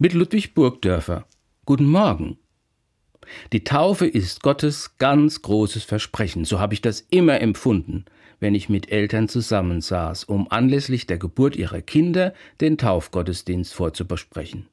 [0.00, 1.26] mit Ludwig Burgdörfer.
[1.66, 2.38] Guten Morgen.
[3.52, 8.04] Die Taufe ist Gottes ganz großes Versprechen, so habe ich das immer empfunden,
[8.38, 14.68] wenn ich mit Eltern zusammensaß, um anlässlich der Geburt ihrer Kinder den Taufgottesdienst vorzubesprechen.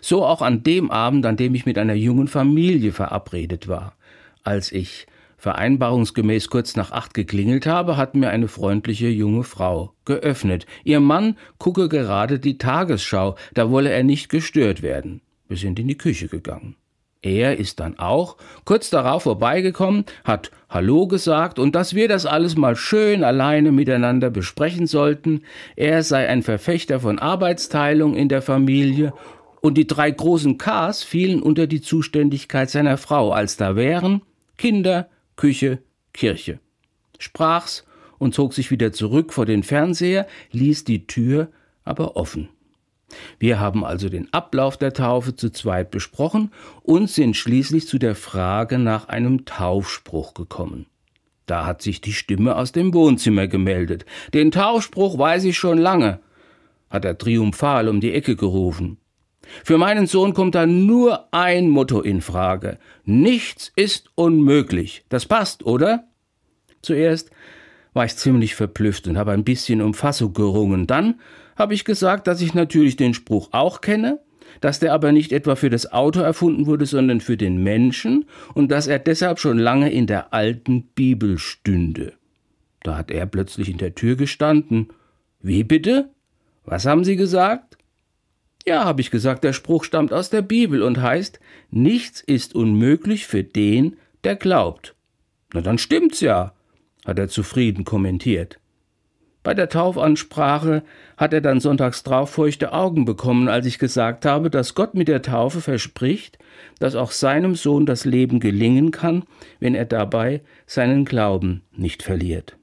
[0.00, 3.96] So auch an dem Abend, an dem ich mit einer jungen Familie verabredet war.
[4.42, 5.06] Als ich
[5.38, 10.66] vereinbarungsgemäß kurz nach acht geklingelt habe, hat mir eine freundliche junge Frau geöffnet.
[10.84, 15.22] Ihr Mann gucke gerade die Tagesschau, da wolle er nicht gestört werden.
[15.48, 16.76] Wir sind in die Küche gegangen.
[17.20, 22.56] Er ist dann auch kurz darauf vorbeigekommen, hat Hallo gesagt und dass wir das alles
[22.56, 25.42] mal schön alleine miteinander besprechen sollten.
[25.74, 29.12] Er sei ein Verfechter von Arbeitsteilung in der Familie
[29.60, 34.22] und die drei großen Ks fielen unter die Zuständigkeit seiner Frau, als da wären
[34.56, 35.78] Kinder, Küche,
[36.12, 36.58] Kirche.
[37.20, 37.86] Sprach's
[38.18, 41.48] und zog sich wieder zurück vor den Fernseher, ließ die Tür
[41.84, 42.48] aber offen.
[43.38, 46.50] Wir haben also den Ablauf der Taufe zu zweit besprochen
[46.82, 50.86] und sind schließlich zu der Frage nach einem Taufspruch gekommen.
[51.46, 54.04] Da hat sich die Stimme aus dem Wohnzimmer gemeldet.
[54.34, 56.18] Den Taufspruch weiß ich schon lange,
[56.90, 58.98] hat er triumphal um die Ecke gerufen.
[59.64, 62.78] Für meinen Sohn kommt da nur ein Motto in Frage.
[63.04, 65.04] Nichts ist unmöglich.
[65.08, 66.04] Das passt, oder?
[66.82, 67.30] Zuerst
[67.94, 70.86] war ich ziemlich verblüfft und habe ein bisschen um Fassung gerungen.
[70.86, 71.20] Dann
[71.56, 74.20] habe ich gesagt, dass ich natürlich den Spruch auch kenne,
[74.60, 78.70] dass der aber nicht etwa für das Auto erfunden wurde, sondern für den Menschen und
[78.70, 82.14] dass er deshalb schon lange in der alten Bibel stünde.
[82.82, 84.88] Da hat er plötzlich in der Tür gestanden.
[85.40, 86.10] Wie bitte?
[86.64, 87.67] Was haben Sie gesagt?
[88.68, 93.26] Ja, habe ich gesagt, der Spruch stammt aus der Bibel und heißt, nichts ist unmöglich
[93.26, 94.94] für den, der glaubt.
[95.54, 96.52] Na dann stimmt's ja,
[97.06, 98.60] hat er zufrieden kommentiert.
[99.42, 100.82] Bei der Taufansprache
[101.16, 105.08] hat er dann sonntags drauf feuchte Augen bekommen, als ich gesagt habe, dass Gott mit
[105.08, 106.36] der Taufe verspricht,
[106.78, 109.24] dass auch seinem Sohn das Leben gelingen kann,
[109.60, 112.58] wenn er dabei seinen Glauben nicht verliert.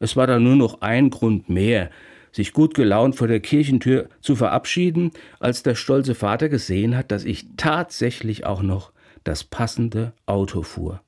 [0.00, 1.90] Es war da nur noch ein Grund mehr,
[2.32, 7.24] sich gut gelaunt vor der Kirchentür zu verabschieden, als der stolze Vater gesehen hat, dass
[7.24, 8.92] ich tatsächlich auch noch
[9.24, 11.00] das passende Auto fuhr.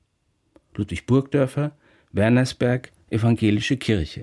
[0.75, 1.71] Ludwig Burgdörfer,
[2.11, 4.19] Wernersberg, Evangelische Kirche.